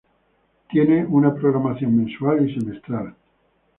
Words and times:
Tiene 0.71 1.05
una 1.05 1.31
programación 1.35 1.95
mensual 1.95 2.49
y 2.49 2.55
semestral. 2.55 3.13